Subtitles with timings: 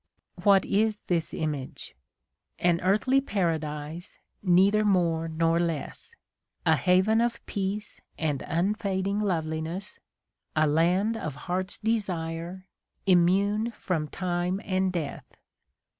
[0.45, 1.93] What is this image?
[2.57, 6.15] An Earthly Paradise, neither more nor less:
[6.65, 9.99] a haven of peace and unfading loveliness,
[10.55, 12.65] a Land ot Heart's Desire,
[13.05, 15.37] immune from Time and Death.